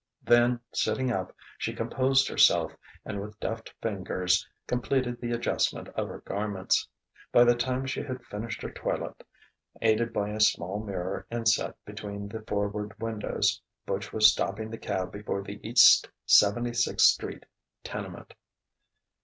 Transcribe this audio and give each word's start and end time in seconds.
Then, 0.23 0.59
sitting 0.73 1.11
up, 1.11 1.31
she 1.59 1.75
composed 1.75 2.27
herself, 2.27 2.75
and 3.05 3.21
with 3.21 3.39
deft 3.39 3.71
fingers 3.83 4.47
completed 4.65 5.21
the 5.21 5.29
adjustment 5.31 5.89
of 5.89 6.07
her 6.07 6.21
garments. 6.21 6.87
By 7.31 7.43
the 7.43 7.53
time 7.53 7.85
she 7.85 8.01
had 8.01 8.25
finished 8.25 8.63
her 8.63 8.71
toilet, 8.71 9.23
aided 9.79 10.11
by 10.11 10.29
a 10.29 10.39
small 10.39 10.79
mirror 10.83 11.27
inset 11.29 11.75
between 11.85 12.29
the 12.29 12.41
forward 12.41 12.99
windows, 12.99 13.61
Butch 13.85 14.11
was 14.11 14.31
stopping 14.31 14.71
the 14.71 14.79
cab 14.79 15.11
before 15.11 15.43
the 15.43 15.59
East 15.61 16.09
Seventy 16.25 16.73
sixth 16.73 17.05
Street 17.05 17.45
tenement. 17.83 18.33